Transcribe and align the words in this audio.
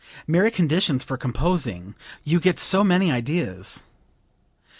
Merry 0.25 0.49
conditions 0.49 1.03
for 1.03 1.15
composing! 1.15 1.93
You 2.23 2.39
get 2.39 2.57
so 2.57 2.83
many 2.83 3.11
ideas!" 3.11 3.83